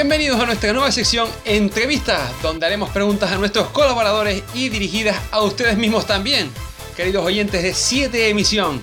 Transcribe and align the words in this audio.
Bienvenidos 0.00 0.40
a 0.40 0.46
nuestra 0.46 0.72
nueva 0.72 0.92
sección 0.92 1.28
Entrevistas, 1.44 2.20
donde 2.40 2.64
haremos 2.64 2.88
preguntas 2.90 3.32
a 3.32 3.36
nuestros 3.36 3.66
colaboradores 3.70 4.44
y 4.54 4.68
dirigidas 4.68 5.16
a 5.32 5.42
ustedes 5.42 5.76
mismos 5.76 6.06
también, 6.06 6.52
queridos 6.96 7.26
oyentes 7.26 7.64
de 7.64 7.74
7 7.74 8.28
emisión. 8.28 8.80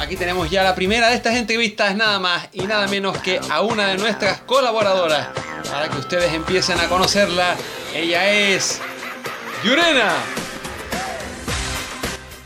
Aquí 0.00 0.16
tenemos 0.16 0.50
ya 0.50 0.64
la 0.64 0.74
primera 0.74 1.10
de 1.10 1.14
estas 1.14 1.36
entrevistas, 1.36 1.94
nada 1.94 2.18
más 2.18 2.48
y 2.52 2.62
nada 2.62 2.88
menos 2.88 3.16
que 3.18 3.38
a 3.48 3.60
una 3.60 3.86
de 3.86 3.98
nuestras 3.98 4.40
colaboradoras, 4.40 5.28
para 5.70 5.90
que 5.90 5.98
ustedes 5.98 6.34
empiecen 6.34 6.80
a 6.80 6.88
conocerla. 6.88 7.54
Ella 7.94 8.28
es 8.28 8.80
Yurena. 9.62 10.12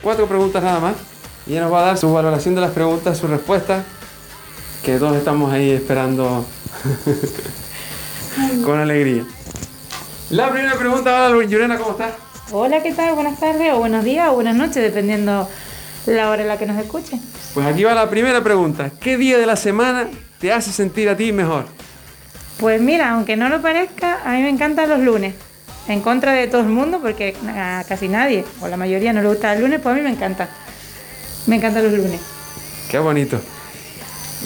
Cuatro 0.02 0.28
preguntas 0.28 0.62
nada 0.62 0.80
más. 0.80 0.96
Y 1.46 1.52
ella 1.52 1.62
nos 1.62 1.72
va 1.72 1.80
a 1.80 1.86
dar 1.86 1.96
su 1.96 2.12
valoración 2.12 2.54
de 2.54 2.60
las 2.60 2.72
preguntas, 2.72 3.16
su 3.16 3.26
respuesta, 3.26 3.86
que 4.84 4.98
todos 4.98 5.16
estamos 5.16 5.50
ahí 5.50 5.70
esperando 5.70 6.44
con 8.64 8.78
alegría. 8.78 9.24
La 10.30 10.50
primera 10.50 10.74
pregunta, 10.76 11.28
hola 11.28 11.44
Yurena, 11.44 11.76
¿cómo 11.78 11.92
estás? 11.92 12.12
Hola, 12.50 12.82
¿qué 12.82 12.92
tal? 12.92 13.14
Buenas 13.14 13.38
tardes 13.38 13.72
o 13.72 13.78
buenos 13.78 14.04
días 14.04 14.28
o 14.30 14.34
buenas 14.34 14.56
noches, 14.56 14.76
dependiendo 14.76 15.48
la 16.06 16.30
hora 16.30 16.42
en 16.42 16.48
la 16.48 16.58
que 16.58 16.66
nos 16.66 16.78
escuchen. 16.78 17.20
Pues 17.54 17.66
aquí 17.66 17.84
va 17.84 17.94
la 17.94 18.08
primera 18.08 18.42
pregunta. 18.42 18.90
¿Qué 19.00 19.16
día 19.16 19.38
de 19.38 19.46
la 19.46 19.56
semana 19.56 20.08
te 20.38 20.52
hace 20.52 20.72
sentir 20.72 21.08
a 21.08 21.16
ti 21.16 21.32
mejor? 21.32 21.66
Pues 22.58 22.80
mira, 22.80 23.10
aunque 23.10 23.36
no 23.36 23.48
lo 23.48 23.60
parezca, 23.60 24.20
a 24.24 24.32
mí 24.32 24.42
me 24.42 24.48
encantan 24.48 24.88
los 24.88 25.00
lunes. 25.00 25.34
En 25.88 26.00
contra 26.00 26.32
de 26.32 26.46
todo 26.46 26.60
el 26.60 26.68
mundo, 26.68 27.00
porque 27.02 27.34
a 27.48 27.84
casi 27.88 28.08
nadie, 28.08 28.44
o 28.60 28.68
la 28.68 28.76
mayoría 28.76 29.12
no 29.12 29.20
le 29.20 29.28
gusta 29.28 29.52
el 29.52 29.62
lunes, 29.62 29.80
pues 29.82 29.92
a 29.92 29.96
mí 29.96 30.02
me 30.02 30.10
encanta. 30.10 30.48
Me 31.46 31.56
encantan 31.56 31.84
los 31.84 31.92
lunes. 31.92 32.20
Qué 32.90 32.98
bonito. 32.98 33.40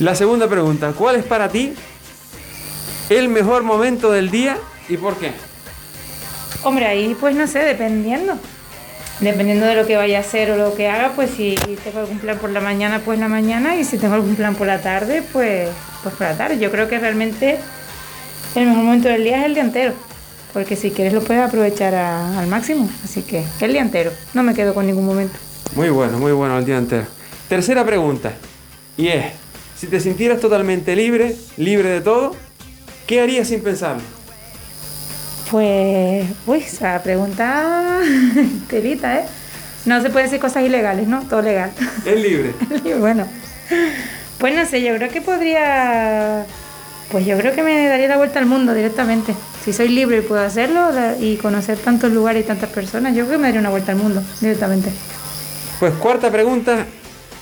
La 0.00 0.14
segunda 0.14 0.48
pregunta, 0.48 0.92
¿cuál 0.92 1.16
es 1.16 1.24
para 1.24 1.48
ti 1.48 1.74
el 3.10 3.28
mejor 3.28 3.62
momento 3.62 4.10
del 4.10 4.30
día 4.30 4.56
y 4.88 4.96
por 4.96 5.16
qué? 5.16 5.32
Hombre, 6.62 6.86
ahí 6.86 7.16
pues 7.18 7.34
no 7.36 7.46
sé, 7.46 7.60
dependiendo. 7.60 8.38
Dependiendo 9.20 9.64
de 9.64 9.74
lo 9.76 9.86
que 9.86 9.96
vaya 9.96 10.18
a 10.18 10.20
hacer 10.20 10.50
o 10.50 10.56
lo 10.58 10.74
que 10.74 10.88
haga, 10.88 11.12
pues 11.16 11.30
si 11.30 11.54
tengo 11.82 12.00
algún 12.00 12.18
plan 12.18 12.38
por 12.38 12.50
la 12.50 12.60
mañana, 12.60 13.00
pues 13.04 13.18
la 13.18 13.28
mañana, 13.28 13.74
y 13.76 13.84
si 13.84 13.96
tengo 13.96 14.14
algún 14.14 14.36
plan 14.36 14.54
por 14.54 14.66
la 14.66 14.82
tarde, 14.82 15.22
pues, 15.32 15.68
pues 16.02 16.14
por 16.14 16.26
la 16.26 16.36
tarde. 16.36 16.58
Yo 16.58 16.70
creo 16.70 16.86
que 16.86 16.98
realmente 16.98 17.58
el 18.54 18.66
mejor 18.66 18.84
momento 18.84 19.08
del 19.08 19.24
día 19.24 19.38
es 19.40 19.46
el 19.46 19.54
día 19.54 19.62
entero, 19.62 19.94
porque 20.52 20.76
si 20.76 20.90
quieres 20.90 21.14
lo 21.14 21.22
puedes 21.22 21.42
aprovechar 21.42 21.94
a- 21.94 22.38
al 22.38 22.46
máximo. 22.46 22.90
Así 23.04 23.22
que 23.22 23.42
el 23.60 23.72
día 23.72 23.80
entero, 23.80 24.10
no 24.34 24.42
me 24.42 24.52
quedo 24.52 24.74
con 24.74 24.86
ningún 24.86 25.06
momento. 25.06 25.38
Muy 25.74 25.88
bueno, 25.88 26.18
muy 26.18 26.32
bueno 26.32 26.58
el 26.58 26.66
día 26.66 26.76
entero. 26.76 27.06
Tercera 27.48 27.86
pregunta, 27.86 28.32
y 28.98 29.08
es, 29.08 29.24
si 29.78 29.86
te 29.86 29.98
sintieras 29.98 30.40
totalmente 30.40 30.94
libre, 30.94 31.34
libre 31.56 31.88
de 31.88 32.00
todo, 32.02 32.36
¿qué 33.06 33.20
harías 33.20 33.48
sin 33.48 33.62
pensarlo? 33.62 34.02
Pues, 35.50 36.26
uy, 36.46 36.58
esa 36.58 37.02
pregunta, 37.02 38.00
telita, 38.68 39.20
¿eh? 39.20 39.24
No 39.84 40.02
se 40.02 40.10
puede 40.10 40.24
decir 40.24 40.40
cosas 40.40 40.64
ilegales, 40.64 41.06
¿no? 41.06 41.22
Todo 41.22 41.42
legal. 41.42 41.70
Es 42.04 42.20
libre. 42.20 42.52
Bueno, 42.98 43.26
pues 44.38 44.54
no 44.56 44.66
sé, 44.66 44.82
yo 44.82 44.94
creo 44.96 45.08
que 45.08 45.20
podría, 45.20 46.44
pues 47.10 47.24
yo 47.24 47.38
creo 47.38 47.54
que 47.54 47.62
me 47.62 47.86
daría 47.86 48.08
la 48.08 48.16
vuelta 48.16 48.40
al 48.40 48.46
mundo 48.46 48.74
directamente. 48.74 49.34
Si 49.64 49.72
soy 49.72 49.88
libre 49.88 50.18
y 50.18 50.20
puedo 50.22 50.42
hacerlo 50.42 50.90
y 51.20 51.36
conocer 51.36 51.78
tantos 51.78 52.12
lugares 52.12 52.44
y 52.44 52.46
tantas 52.46 52.70
personas, 52.70 53.14
yo 53.14 53.24
creo 53.24 53.38
que 53.38 53.42
me 53.42 53.48
daría 53.48 53.60
una 53.60 53.70
vuelta 53.70 53.92
al 53.92 53.98
mundo 53.98 54.22
directamente. 54.40 54.90
Pues 55.78 55.94
cuarta 55.94 56.30
pregunta, 56.30 56.86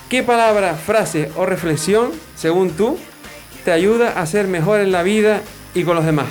¿qué 0.09 0.21
palabra, 0.21 0.75
frase 0.75 1.31
o 1.35 1.45
reflexión, 1.45 2.11
según 2.35 2.71
tú, 2.71 2.97
te 3.65 3.71
ayuda 3.71 4.11
a 4.11 4.25
ser 4.27 4.47
mejor 4.47 4.79
en 4.79 4.91
la 4.91 5.01
vida 5.01 5.41
y 5.73 5.83
con 5.83 5.95
los 5.95 6.05
demás? 6.05 6.27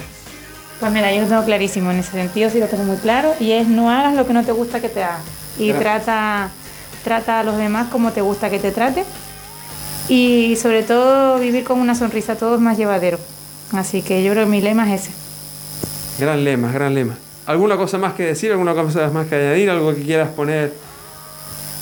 Pues 0.79 0.93
mira, 0.93 1.13
yo 1.13 1.23
lo 1.23 1.29
tengo 1.29 1.45
clarísimo 1.45 1.91
en 1.91 1.99
ese 1.99 2.13
sentido, 2.13 2.49
sí 2.49 2.61
lo 2.61 2.67
tengo 2.67 2.85
muy 2.85 2.97
claro, 2.97 3.35
y 3.41 3.53
es 3.53 3.67
no 3.67 3.91
hagas 3.91 4.15
lo 4.15 4.27
que 4.27 4.33
no 4.33 4.45
te 4.45 4.53
gusta 4.53 4.81
que 4.81 4.89
te 4.89 5.03
hagan. 5.03 5.21
Y 5.59 5.73
trata, 5.73 6.51
trata 7.03 7.41
a 7.41 7.45
los 7.45 7.57
demás 7.57 7.89
como 7.91 8.13
te 8.13 8.21
gusta 8.21 8.51
que 8.51 8.59
te 8.59 8.71
traten. 8.71 9.05
Y 10.09 10.57
sobre 10.57 10.83
todo 10.83 11.39
vivir 11.39 11.65
con 11.65 11.81
una 11.81 11.95
sonrisa, 11.95 12.37
todo 12.37 12.55
es 12.55 12.61
más 12.61 12.79
llevadero. 12.79 13.19
Así 13.73 14.03
que 14.03 14.23
yo 14.23 14.33
creo 14.33 14.45
que 14.45 14.51
mi 14.51 14.61
lema 14.61 14.93
es 14.93 15.03
ese. 15.03 15.13
Gran 16.19 16.45
lema, 16.45 16.71
gran 16.71 16.95
lema. 16.95 17.17
¿Alguna 17.47 17.77
cosa 17.77 17.99
más 17.99 18.15
que 18.15 18.25
decir? 18.25 18.53
¿Alguna 18.53 18.75
cosa 18.75 19.11
más 19.11 19.27
que 19.27 19.35
añadir? 19.35 19.71
¿Algo 19.71 19.95
que 19.95 20.03
quieras 20.03 20.29
poner? 20.31 20.73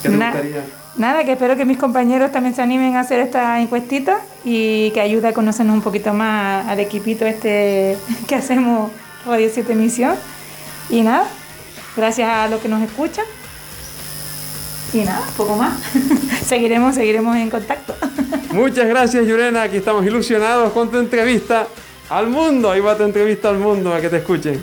que 0.02 0.08
te 0.08 0.16
gustaría? 0.16 0.81
Nada, 0.96 1.24
que 1.24 1.32
espero 1.32 1.56
que 1.56 1.64
mis 1.64 1.78
compañeros 1.78 2.32
también 2.32 2.54
se 2.54 2.60
animen 2.60 2.96
a 2.96 3.00
hacer 3.00 3.20
esta 3.20 3.60
encuestita 3.60 4.20
y 4.44 4.90
que 4.90 5.00
ayude 5.00 5.28
a 5.28 5.32
conocernos 5.32 5.74
un 5.74 5.82
poquito 5.82 6.12
más 6.12 6.68
al 6.68 6.80
equipito 6.80 7.24
este 7.24 7.96
que 8.28 8.34
hacemos 8.34 8.90
Radio 9.26 9.48
7 9.52 9.72
Emisión. 9.72 10.16
Y 10.90 11.00
nada, 11.00 11.26
gracias 11.96 12.28
a 12.28 12.48
los 12.48 12.60
que 12.60 12.68
nos 12.68 12.82
escuchan. 12.82 13.24
Y 14.92 14.98
nada, 14.98 15.22
poco 15.36 15.56
más. 15.56 15.78
seguiremos, 16.46 16.94
seguiremos 16.94 17.36
en 17.36 17.48
contacto. 17.48 17.94
Muchas 18.52 18.86
gracias, 18.86 19.26
Yurena. 19.26 19.62
Aquí 19.62 19.78
estamos 19.78 20.04
ilusionados 20.04 20.72
con 20.72 20.90
tu 20.90 20.98
entrevista 20.98 21.66
al 22.10 22.28
mundo. 22.28 22.70
Ahí 22.70 22.80
va 22.80 22.96
tu 22.96 23.04
entrevista 23.04 23.48
al 23.48 23.56
mundo, 23.56 23.94
a 23.94 24.00
que 24.02 24.10
te 24.10 24.18
escuchen. 24.18 24.62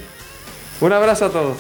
Un 0.81 0.93
abrazo 0.93 1.25
a 1.25 1.29
todos. 1.31 1.57